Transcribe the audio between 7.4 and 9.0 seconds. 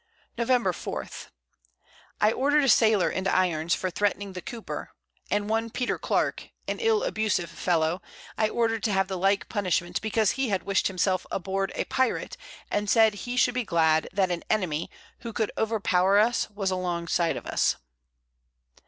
Fellow, I order'd to